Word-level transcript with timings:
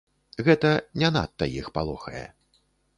Гэта 0.47 0.71
не 1.03 1.13
надта 1.19 1.51
іх 1.59 1.71
палохае. 1.79 2.27